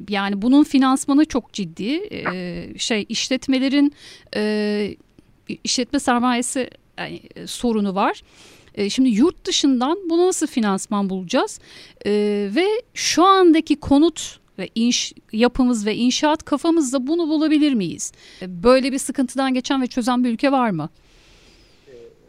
yani 0.09 0.43
bunun 0.43 0.65
finansmanı 0.65 1.25
çok 1.25 1.53
ciddi. 1.53 2.09
E, 2.11 2.65
şey 2.79 3.07
işletmelerin 3.09 3.93
e, 4.37 4.97
işletme 5.49 5.99
sermayesi 5.99 6.71
yani, 6.99 7.21
e, 7.37 7.47
sorunu 7.47 7.95
var. 7.95 8.23
E, 8.75 8.91
şimdi 8.91 9.09
yurt 9.09 9.47
dışından 9.47 9.99
bunu 10.11 10.27
nasıl 10.27 10.47
finansman 10.47 11.11
bulacağız? 11.11 11.61
E, 12.07 12.11
ve 12.57 12.67
şu 12.95 13.25
andaki 13.25 13.81
konut 13.81 14.41
ve 14.59 14.69
inş, 14.75 15.13
yapımız 15.33 15.87
ve 15.87 15.95
inşaat 15.95 16.45
kafamızda 16.45 17.07
bunu 17.07 17.29
bulabilir 17.29 17.75
miyiz? 17.75 18.13
E, 18.43 18.63
böyle 18.63 18.93
bir 18.93 18.99
sıkıntıdan 18.99 19.55
geçen 19.55 19.83
ve 19.83 19.87
çözen 19.87 20.25
bir 20.25 20.33
ülke 20.33 20.53
var 20.53 20.71
mı? 20.71 20.89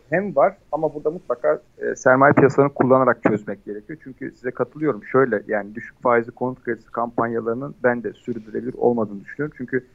hem 0.10 0.36
var 0.36 0.58
ama 0.72 0.94
burada 0.94 1.12
mutlaka 1.12 1.62
e, 1.78 1.96
sermaye 1.96 2.34
piyasalarını 2.34 2.74
kullanarak 2.74 3.24
çözmek 3.24 3.66
gerekiyor. 3.66 4.00
Çünkü 4.04 4.32
size 4.32 4.52
katılıyorum. 4.52 5.04
Şöyle 5.04 5.44
yani 5.48 5.76
düşük 5.76 6.02
faizli 6.02 6.32
konut 6.32 6.64
kredisi 6.64 6.92
kampanyalarının 6.92 7.76
ben 7.84 8.04
de 8.04 8.14
sürdürülebilir 8.14 8.74
olmadığını 8.74 9.24
düşünüyorum. 9.24 9.56
Çünkü 9.58 9.86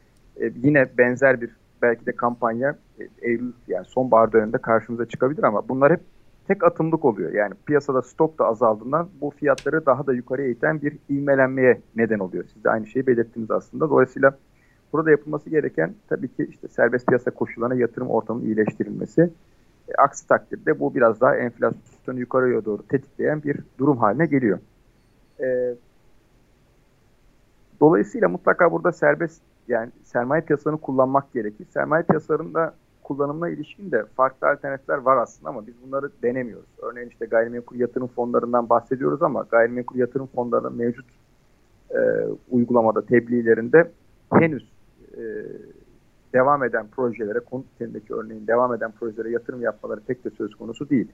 e, 0.40 0.52
yine 0.62 0.88
benzer 0.98 1.40
bir 1.40 1.50
belki 1.82 2.06
de 2.06 2.12
kampanya 2.12 2.78
e, 3.00 3.08
Eylül 3.22 3.52
yani 3.68 3.84
sonbahar 3.84 4.32
döneminde 4.32 4.58
karşımıza 4.58 5.06
çıkabilir 5.06 5.42
ama 5.42 5.68
bunlar 5.68 5.92
hep 5.92 6.00
tek 6.48 6.64
atımlık 6.64 7.04
oluyor. 7.04 7.32
Yani 7.32 7.54
piyasada 7.66 8.02
stok 8.02 8.38
da 8.38 8.46
azaldığından 8.46 9.08
bu 9.20 9.30
fiyatları 9.30 9.86
daha 9.86 10.06
da 10.06 10.12
yukarıya 10.12 10.48
iten 10.48 10.82
bir 10.82 10.98
ivmelenmeye 11.10 11.80
neden 11.96 12.18
oluyor. 12.18 12.44
Siz 12.54 12.64
de 12.64 12.70
aynı 12.70 12.86
şeyi 12.86 13.06
belirttiniz 13.06 13.50
aslında. 13.50 13.90
Dolayısıyla 13.90 14.36
burada 14.92 15.10
yapılması 15.10 15.50
gereken 15.50 15.94
tabii 16.08 16.28
ki 16.28 16.46
işte 16.50 16.68
serbest 16.68 17.06
piyasa 17.06 17.30
koşullarına 17.30 17.74
yatırım 17.74 18.10
ortamının 18.10 18.44
iyileştirilmesi 18.44 19.30
e, 19.88 19.94
aksi 19.98 20.28
takdirde 20.28 20.80
bu 20.80 20.94
biraz 20.94 21.20
daha 21.20 21.36
enflasyonu 21.36 22.20
yukarıya 22.20 22.64
doğru 22.64 22.82
tetikleyen 22.82 23.42
bir 23.42 23.56
durum 23.78 23.98
haline 23.98 24.26
geliyor. 24.26 24.58
E, 25.40 25.74
dolayısıyla 27.80 28.28
mutlaka 28.28 28.72
burada 28.72 28.92
serbest 28.92 29.42
yani 29.68 29.90
sermaye 30.04 30.42
piyasalarını 30.42 30.80
kullanmak 30.80 31.32
gerekir. 31.32 31.66
Sermaye 31.70 32.02
piyasalarında 32.02 32.74
kullanımına 33.02 33.48
ilişkin 33.48 33.90
de 33.90 34.04
farklı 34.16 34.48
alternatifler 34.48 34.96
var 34.96 35.16
aslında 35.16 35.50
ama 35.50 35.66
biz 35.66 35.74
bunları 35.86 36.10
denemiyoruz. 36.22 36.68
Örneğin 36.82 37.08
işte 37.08 37.26
gayrimenkul 37.26 37.76
yatırım 37.76 38.06
fonlarından 38.06 38.68
bahsediyoruz 38.68 39.22
ama 39.22 39.46
gayrimenkul 39.50 39.98
yatırım 39.98 40.26
fonlarının 40.26 40.76
mevcut 40.76 41.06
e, 41.90 41.98
uygulamada 42.50 43.06
tebliğlerinde 43.06 43.90
henüz 44.32 44.72
e, 45.16 45.22
devam 46.32 46.64
eden 46.64 46.86
projelere, 46.86 47.40
konut 47.40 47.66
örneğin 48.10 48.46
devam 48.46 48.74
eden 48.74 48.92
projelere 48.92 49.30
yatırım 49.30 49.62
yapmaları 49.62 50.00
pek 50.00 50.24
de 50.24 50.30
söz 50.30 50.54
konusu 50.54 50.90
değil. 50.90 51.08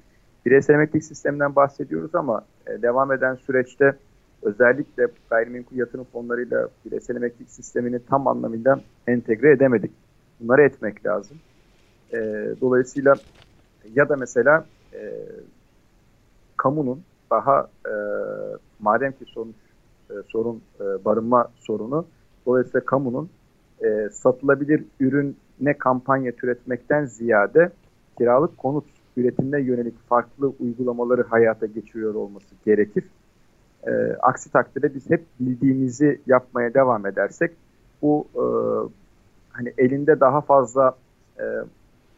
Bireysel 0.46 0.74
emeklilik 0.74 1.04
sisteminden 1.04 1.56
bahsediyoruz 1.56 2.14
ama 2.14 2.44
e, 2.66 2.82
devam 2.82 3.12
eden 3.12 3.34
süreçte 3.34 3.96
özellikle 4.42 5.06
gayrimenkul 5.30 5.76
yatırım 5.76 6.04
fonlarıyla 6.04 6.68
bireysel 6.84 7.16
emeklilik 7.16 7.50
sistemini 7.50 8.00
tam 8.10 8.26
anlamıyla 8.26 8.80
entegre 9.06 9.52
edemedik. 9.52 9.90
Bunları 10.40 10.62
etmek 10.62 11.06
lazım. 11.06 11.36
E, 12.12 12.18
dolayısıyla 12.60 13.14
ya 13.94 14.08
da 14.08 14.16
mesela 14.16 14.66
e, 14.94 15.12
kamunun 16.56 17.02
daha 17.30 17.68
e, 17.86 17.94
madem 18.80 19.12
ki 19.12 19.24
sonuç 19.24 19.56
e, 20.10 20.14
sorun 20.28 20.62
e, 20.80 21.04
barınma 21.04 21.48
sorunu 21.56 22.06
dolayısıyla 22.46 22.84
kamunun 22.84 23.30
e, 23.84 24.08
satılabilir 24.12 24.84
ürüne 25.00 25.78
kampanya 25.78 26.32
türetmekten 26.32 27.04
ziyade 27.04 27.70
kiralık 28.18 28.58
konut 28.58 28.84
üretimine 29.16 29.60
yönelik 29.60 30.08
farklı 30.08 30.52
uygulamaları 30.60 31.22
hayata 31.22 31.66
geçiriyor 31.66 32.14
olması 32.14 32.46
gerekir. 32.64 33.04
E, 33.86 34.16
aksi 34.22 34.50
takdirde 34.52 34.94
biz 34.94 35.10
hep 35.10 35.24
bildiğimizi 35.40 36.20
yapmaya 36.26 36.74
devam 36.74 37.06
edersek 37.06 37.52
bu 38.02 38.26
e, 38.34 38.44
hani 39.50 39.72
elinde 39.78 40.20
daha 40.20 40.40
fazla 40.40 40.96
e, 41.38 41.44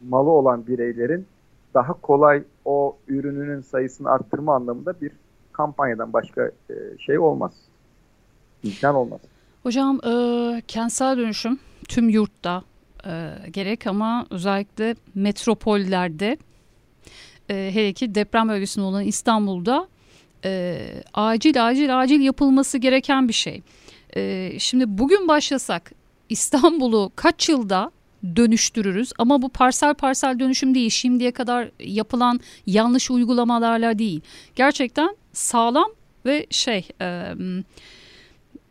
malı 0.09 0.29
olan 0.29 0.67
bireylerin 0.67 1.25
daha 1.73 1.93
kolay 1.93 2.43
o 2.65 2.97
ürününün 3.07 3.61
sayısını 3.61 4.09
arttırma 4.09 4.55
anlamında 4.55 5.01
bir 5.01 5.11
kampanyadan 5.51 6.13
başka 6.13 6.51
e, 6.69 6.73
şey 6.99 7.19
olmaz. 7.19 7.51
İmkan 8.63 8.95
olmaz. 8.95 9.19
Hocam 9.63 9.99
e, 10.05 10.61
kentsel 10.67 11.17
dönüşüm 11.17 11.59
tüm 11.87 12.09
yurtta 12.09 12.63
e, 13.05 13.33
gerek 13.51 13.87
ama 13.87 14.25
özellikle 14.31 14.95
metropollerde 15.15 16.37
e, 17.49 17.53
hele 17.73 17.93
ki 17.93 18.15
deprem 18.15 18.49
bölgesinde 18.49 18.85
olan 18.85 19.03
İstanbul'da 19.03 19.87
e, 20.45 20.79
acil 21.13 21.67
acil 21.67 21.99
acil 21.99 22.21
yapılması 22.21 22.77
gereken 22.77 23.27
bir 23.27 23.33
şey. 23.33 23.61
E, 24.15 24.51
şimdi 24.59 24.97
bugün 24.97 25.27
başlasak 25.27 25.91
İstanbul'u 26.29 27.11
kaç 27.15 27.49
yılda 27.49 27.91
dönüştürürüz? 28.35 29.11
Ama 29.17 29.41
bu 29.41 29.49
parsel 29.49 29.93
parsel 29.93 30.39
dönüşüm 30.39 30.75
değil 30.75 30.89
şimdiye 30.89 31.31
kadar 31.31 31.71
yapılan 31.79 32.39
yanlış 32.65 33.11
uygulamalarla 33.11 33.99
değil. 33.99 34.21
Gerçekten 34.55 35.15
sağlam 35.33 35.91
ve 36.25 36.47
şey 36.49 36.87
e, 37.01 37.33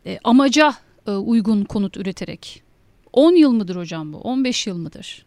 e, 0.05 0.19
amaca 0.23 0.73
e, 1.07 1.11
uygun 1.11 1.63
konut 1.63 1.97
üreterek. 1.97 2.63
10 3.13 3.31
yıl 3.31 3.51
mıdır 3.51 3.75
hocam 3.75 4.13
bu? 4.13 4.17
15 4.17 4.67
yıl 4.67 4.77
mıdır? 4.77 5.25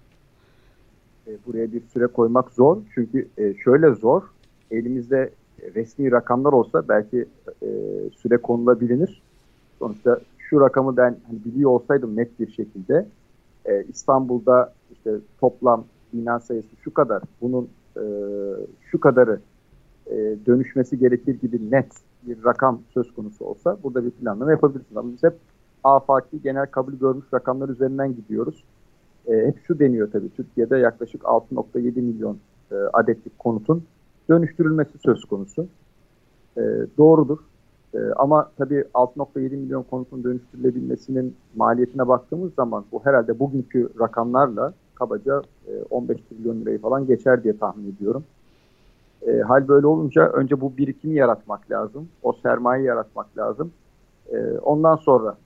E, 1.26 1.30
buraya 1.46 1.72
bir 1.72 1.82
süre 1.92 2.06
koymak 2.06 2.50
zor. 2.50 2.82
Çünkü 2.94 3.28
e, 3.38 3.54
şöyle 3.64 3.94
zor. 3.94 4.22
Elimizde 4.70 5.32
resmi 5.74 6.12
rakamlar 6.12 6.52
olsa 6.52 6.88
belki 6.88 7.26
e, 7.62 7.68
süre 8.16 8.36
konulabilir 8.36 9.22
sonuçta 9.78 10.20
şu 10.38 10.60
rakamı 10.60 10.96
ben 10.96 11.16
hani 11.26 11.44
biliyor 11.44 11.70
olsaydım 11.70 12.16
net 12.16 12.40
bir 12.40 12.52
şekilde 12.52 13.06
e, 13.64 13.84
İstanbul'da 13.84 14.72
işte 14.92 15.10
toplam 15.40 15.84
bina 16.12 16.40
sayısı 16.40 16.68
şu 16.84 16.94
kadar, 16.94 17.22
bunun 17.40 17.68
e, 17.96 18.02
şu 18.90 19.00
kadarı 19.00 19.40
e, 20.06 20.36
dönüşmesi 20.46 20.98
gerekir 20.98 21.40
gibi 21.40 21.70
net 21.70 21.92
bir 22.22 22.44
rakam 22.44 22.80
söz 22.94 23.14
konusu 23.14 23.44
olsa 23.44 23.76
burada 23.82 24.04
bir 24.04 24.10
planlama 24.10 24.50
yapabilirsiniz. 24.50 24.96
Ama 24.96 25.12
biz 25.12 25.22
hep 25.22 25.34
afaki 25.84 26.42
genel 26.42 26.66
kabul 26.66 26.92
görmüş 26.92 27.24
rakamlar 27.34 27.68
üzerinden 27.68 28.16
gidiyoruz. 28.16 28.64
E, 29.26 29.32
hep 29.32 29.58
şu 29.66 29.78
deniyor 29.78 30.10
tabii 30.12 30.30
Türkiye'de 30.36 30.76
yaklaşık 30.76 31.22
6.7 31.22 32.00
milyon 32.00 32.38
e, 32.72 32.74
adetlik 32.74 33.38
konutun 33.38 33.84
dönüştürülmesi 34.30 34.98
söz 34.98 35.24
konusu. 35.24 35.66
E, 36.56 36.62
doğrudur. 36.98 37.38
E, 37.94 37.98
ama 38.16 38.50
tabii 38.58 38.84
6.7 38.94 39.56
milyon 39.56 39.82
konutun 39.82 40.24
dönüştürülebilmesinin 40.24 41.36
maliyetine 41.56 42.08
baktığımız 42.08 42.54
zaman 42.54 42.84
bu 42.92 43.04
herhalde 43.04 43.38
bugünkü 43.38 43.88
rakamlarla 44.00 44.74
kabaca 44.94 45.42
e, 45.66 45.82
15 45.90 46.18
trilyon 46.30 46.60
lirayı 46.60 46.78
falan 46.80 47.06
geçer 47.06 47.44
diye 47.44 47.58
tahmin 47.58 47.92
ediyorum. 47.92 48.24
E, 49.26 49.40
hal 49.40 49.68
böyle 49.68 49.86
olunca 49.86 50.28
önce 50.28 50.60
bu 50.60 50.76
birikimi 50.76 51.14
yaratmak 51.14 51.70
lazım. 51.70 52.08
O 52.22 52.32
sermayeyi 52.32 52.86
yaratmak 52.86 53.38
lazım. 53.38 53.72
E, 54.32 54.58
ondan 54.58 54.96
sonra 54.96 55.36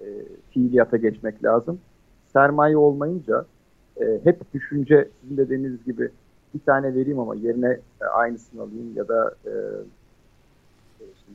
e, 0.00 0.06
fiiliyata 0.50 0.96
geçmek 0.96 1.44
lazım. 1.44 1.78
Sermaye 2.32 2.76
olmayınca 2.76 3.44
e, 4.00 4.20
hep 4.24 4.54
düşünce 4.54 5.08
sizin 5.20 5.36
dediğiniz 5.36 5.84
gibi 5.84 6.10
bir 6.54 6.60
tane 6.60 6.94
vereyim 6.94 7.18
ama 7.18 7.34
yerine 7.34 7.78
e, 8.02 8.04
aynısını 8.04 8.62
alayım 8.62 8.92
ya 8.96 9.08
da 9.08 9.34
e, 9.46 9.52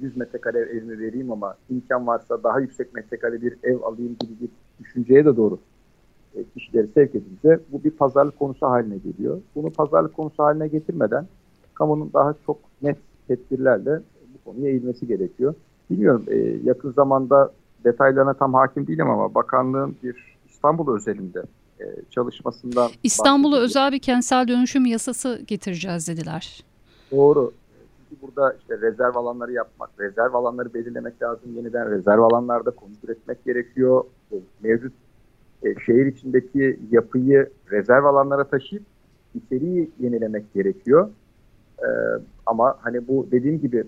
100 0.01 0.17
metrekare 0.17 0.59
evimi 0.59 0.99
vereyim 0.99 1.31
ama 1.31 1.55
imkan 1.69 2.07
varsa 2.07 2.43
daha 2.43 2.59
yüksek 2.59 2.93
metrekare 2.93 3.41
bir 3.41 3.57
ev 3.63 3.81
alayım 3.81 4.15
gibi 4.19 4.33
bir 4.41 4.49
düşünceye 4.79 5.25
de 5.25 5.37
doğru 5.37 5.59
e, 6.35 6.43
kişileri 6.43 6.87
sevk 6.87 7.15
edince 7.15 7.59
bu 7.71 7.83
bir 7.83 7.91
pazarlık 7.91 8.39
konusu 8.39 8.65
haline 8.65 8.97
geliyor. 8.97 9.41
Bunu 9.55 9.69
pazarlık 9.69 10.13
konusu 10.13 10.43
haline 10.43 10.67
getirmeden 10.67 11.27
kamunun 11.73 12.09
daha 12.13 12.35
çok 12.45 12.57
net 12.81 12.97
tedbirlerle 13.27 14.01
bu 14.33 14.51
konuya 14.51 14.69
eğilmesi 14.69 15.07
gerekiyor. 15.07 15.53
Bilmiyorum 15.89 16.25
e, 16.27 16.37
yakın 16.63 16.91
zamanda 16.91 17.51
detaylarına 17.83 18.33
tam 18.33 18.53
hakim 18.53 18.87
değilim 18.87 19.09
ama 19.09 19.35
bakanlığın 19.35 19.95
bir 20.03 20.37
İstanbul 20.49 20.95
özelinde 20.95 21.43
e, 21.79 21.85
çalışmasından 22.11 22.91
İstanbul'a 23.03 23.59
özel 23.59 23.91
bir 23.91 23.99
kentsel 23.99 24.47
dönüşüm 24.47 24.85
yasası 24.85 25.41
getireceğiz 25.47 26.07
dediler. 26.07 26.63
Doğru 27.11 27.53
burada 28.21 28.55
işte 28.59 28.81
rezerv 28.81 29.15
alanları 29.15 29.51
yapmak, 29.51 29.89
rezerv 29.99 30.33
alanları 30.33 30.73
belirlemek 30.73 31.21
lazım. 31.21 31.55
Yeniden 31.55 31.91
rezerv 31.91 32.19
alanlarda 32.19 32.71
konut 32.71 33.03
üretmek 33.03 33.45
gerekiyor. 33.45 34.03
Mevcut 34.63 34.93
e, 35.63 35.75
şehir 35.85 36.05
içindeki 36.05 36.79
yapıyı 36.91 37.49
rezerv 37.71 38.05
alanlara 38.05 38.43
taşıyıp 38.43 38.83
içeriği 39.35 39.91
yenilemek 39.99 40.53
gerekiyor. 40.53 41.09
E, 41.79 41.87
ama 42.45 42.77
hani 42.81 43.07
bu 43.07 43.27
dediğim 43.31 43.59
gibi 43.61 43.83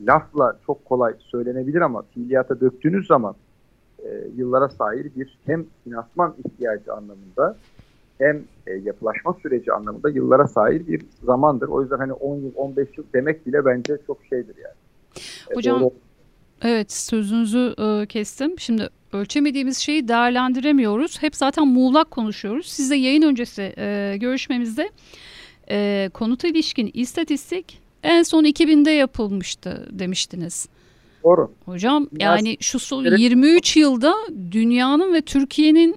lafla 0.00 0.58
çok 0.66 0.84
kolay 0.84 1.14
söylenebilir 1.18 1.80
ama 1.80 2.02
fiiliyata 2.02 2.60
döktüğünüz 2.60 3.06
zaman 3.06 3.34
e, 4.04 4.08
yıllara 4.36 4.68
sahip 4.68 5.16
bir 5.16 5.38
hem 5.46 5.66
finansman 5.84 6.34
ihtiyacı 6.44 6.92
anlamında 6.92 7.56
hem 8.18 8.44
e, 8.66 8.72
yapılaşma 8.72 9.36
süreci 9.42 9.72
anlamında 9.72 10.10
yıllara 10.10 10.48
sahip 10.48 10.88
bir 10.88 11.02
zamandır. 11.24 11.68
O 11.68 11.82
yüzden 11.82 11.96
hani 11.96 12.12
10 12.12 12.36
yıl 12.36 12.52
15 12.54 12.88
yıl 12.98 13.04
demek 13.14 13.46
bile 13.46 13.64
bence 13.64 13.98
çok 14.06 14.18
şeydir 14.30 14.54
yani. 14.56 14.74
E, 15.50 15.54
Hocam 15.54 15.80
Doğru. 15.80 15.90
evet 16.62 16.92
sözünüzü 16.92 17.74
e, 17.78 18.06
kestim. 18.06 18.58
Şimdi 18.58 18.88
ölçemediğimiz 19.12 19.78
şeyi 19.78 20.08
değerlendiremiyoruz. 20.08 21.22
Hep 21.22 21.36
zaten 21.36 21.68
muğlak 21.68 22.10
konuşuyoruz. 22.10 22.66
Sizle 22.66 22.96
yayın 22.96 23.22
öncesi 23.22 23.74
e, 23.78 24.16
görüşmemizde 24.20 24.90
e, 25.70 26.10
konuta 26.14 26.48
ilişkin 26.48 26.90
istatistik 26.94 27.80
en 28.02 28.22
son 28.22 28.44
2000'de 28.44 28.90
yapılmıştı 28.90 29.88
demiştiniz. 29.90 30.68
Doğru. 31.24 31.50
Hocam 31.64 32.08
yani 32.18 32.56
şu 32.60 32.78
son 32.78 33.04
23 33.04 33.76
yılda 33.76 34.14
dünyanın 34.50 35.14
ve 35.14 35.20
Türkiye'nin 35.20 35.96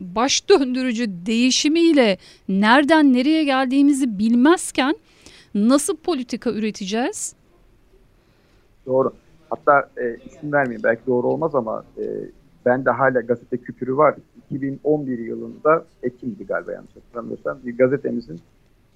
baş 0.00 0.48
döndürücü 0.48 1.10
değişimiyle 1.26 2.18
nereden 2.48 3.12
nereye 3.12 3.44
geldiğimizi 3.44 4.18
bilmezken 4.18 4.96
nasıl 5.54 5.96
politika 5.96 6.50
üreteceğiz? 6.50 7.34
Doğru. 8.86 9.12
Hatta 9.50 9.90
e, 9.96 10.16
isim 10.26 10.52
vermeyeyim 10.52 10.82
belki 10.84 11.06
doğru 11.06 11.26
olmaz 11.26 11.54
ama 11.54 11.84
e, 11.98 12.04
ben 12.66 12.84
de 12.84 12.90
hala 12.90 13.20
gazete 13.20 13.56
küpürü 13.56 13.96
var. 13.96 14.14
2011 14.50 15.18
yılında 15.18 15.84
Ekim'di 16.02 16.46
galiba 16.46 16.72
yanlış 16.72 16.96
hatırlamıyorsam 16.96 17.58
bir 17.64 17.76
gazetemizin 17.76 18.40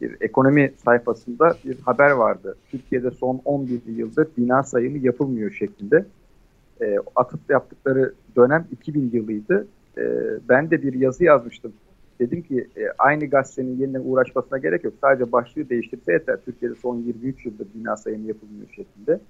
bir 0.01 0.17
ekonomi 0.21 0.73
sayfasında 0.85 1.57
bir 1.65 1.81
haber 1.81 2.11
vardı. 2.11 2.57
Türkiye'de 2.71 3.11
son 3.11 3.41
11 3.45 3.81
yıldır 3.87 4.29
bina 4.37 4.63
sayımı 4.63 4.99
yapılmıyor 4.99 5.51
şeklinde. 5.51 6.05
E, 6.81 6.97
atıp 7.17 7.41
yaptıkları 7.49 8.15
dönem 8.37 8.67
2000 8.73 9.11
yılıydı 9.13 9.67
e, 9.99 10.03
ben 10.49 10.71
de 10.71 10.83
bir 10.83 10.95
yazı 10.95 11.25
yazmıştım. 11.25 11.73
Dedim 12.21 12.43
ki 12.43 12.69
e, 12.77 12.81
aynı 12.99 13.27
gazetenin 13.27 13.79
yeniden 13.79 14.03
uğraşmasına 14.05 14.59
gerek 14.59 14.85
yok. 14.85 14.95
Sadece 15.01 15.33
başlığı 15.33 15.69
değiştirse 15.69 16.13
yeter. 16.13 16.37
Türkiye'de 16.45 16.75
son 16.75 16.97
23 16.97 17.47
yıldır 17.47 17.67
bina 17.75 17.97
sayımı 17.97 18.27
yapılmıyor 18.27 18.69
şeklinde. 18.69 19.21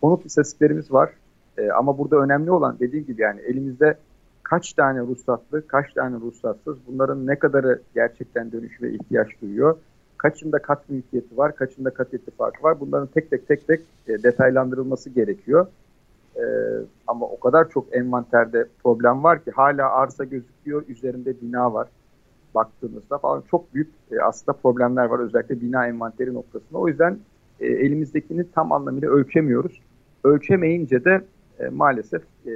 Konut 0.00 0.26
istatistiklerimiz 0.26 0.92
var. 0.92 1.10
E, 1.58 1.70
ama 1.70 1.98
burada 1.98 2.16
önemli 2.16 2.50
olan 2.50 2.76
dediğim 2.80 3.06
gibi 3.06 3.22
yani 3.22 3.40
elimizde 3.40 3.96
kaç 4.42 4.72
tane 4.72 5.00
ruhsatlı, 5.00 5.66
kaç 5.66 5.92
tane 5.92 6.16
ruhsatsız, 6.16 6.76
bunların 6.86 7.26
ne 7.26 7.38
kadarı 7.38 7.80
gerçekten 7.94 8.52
dönüşüme 8.52 8.90
ihtiyaç 8.90 9.28
duyuyor, 9.42 9.76
kaçında 10.22 10.58
kat 10.58 10.88
mülkiyeti 10.88 11.36
var, 11.36 11.56
kaçında 11.56 11.90
kat 11.90 12.14
ittifakı 12.14 12.62
var. 12.62 12.80
Bunların 12.80 13.06
tek 13.06 13.30
tek 13.30 13.48
tek 13.48 13.66
tek 13.66 13.80
e, 14.08 14.22
detaylandırılması 14.22 15.10
gerekiyor. 15.10 15.66
E, 16.36 16.42
ama 17.06 17.26
o 17.26 17.40
kadar 17.40 17.70
çok 17.70 17.96
envanterde 17.96 18.66
problem 18.82 19.24
var 19.24 19.44
ki 19.44 19.50
hala 19.50 19.90
arsa 19.90 20.24
gözüküyor, 20.24 20.84
üzerinde 20.88 21.40
bina 21.40 21.74
var 21.74 21.88
baktığınızda 22.54 23.18
falan 23.18 23.42
çok 23.50 23.74
büyük 23.74 23.88
e, 24.12 24.20
aslında 24.20 24.58
problemler 24.58 25.04
var 25.04 25.18
özellikle 25.18 25.60
bina 25.60 25.86
envanteri 25.86 26.34
noktasında. 26.34 26.78
O 26.78 26.88
yüzden 26.88 27.18
e, 27.60 27.66
elimizdekini 27.66 28.44
tam 28.54 28.72
anlamıyla 28.72 29.10
ölçemiyoruz. 29.10 29.80
Ölçemeyince 30.24 31.04
de 31.04 31.24
e, 31.58 31.68
maalesef 31.68 32.22
e, 32.46 32.52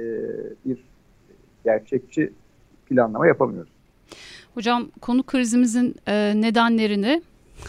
bir 0.65 0.77
gerçekçi 1.63 2.33
planlama 2.85 3.27
yapamıyoruz. 3.27 3.71
Hocam 4.53 4.87
konu 5.01 5.23
krizimizin 5.23 5.95
e, 6.07 6.41
nedenlerini, 6.41 7.21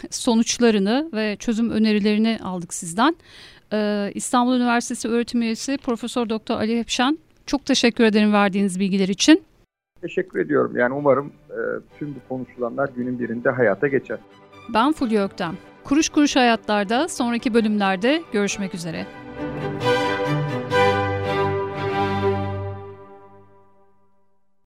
sonuçlarını 0.09 1.09
ve 1.13 1.35
çözüm 1.35 1.69
önerilerini 1.69 2.39
aldık 2.43 2.73
sizden. 2.73 3.15
E, 3.73 4.11
İstanbul 4.15 4.55
Üniversitesi 4.55 5.07
öğretim 5.07 5.41
üyesi 5.41 5.77
Profesör 5.77 6.29
Doktor 6.29 6.55
Ali 6.55 6.79
Hepşen 6.79 7.17
çok 7.45 7.65
teşekkür 7.65 8.03
ederim 8.03 8.33
verdiğiniz 8.33 8.79
bilgiler 8.79 9.07
için. 9.07 9.43
Teşekkür 10.01 10.39
ediyorum. 10.39 10.77
Yani 10.77 10.93
umarım 10.93 11.31
e, 11.49 11.59
tüm 11.99 12.15
bu 12.15 12.19
konuşulanlar 12.29 12.89
günün 12.95 13.19
birinde 13.19 13.49
hayata 13.49 13.87
geçer. 13.87 14.17
Ben 14.73 14.93
Fulya 14.93 15.25
Öktem. 15.25 15.57
Kuruş 15.83 16.09
Kuruş 16.09 16.35
Hayatlar'da 16.35 17.07
sonraki 17.07 17.53
bölümlerde 17.53 18.21
görüşmek 18.31 18.75
üzere. 18.75 19.05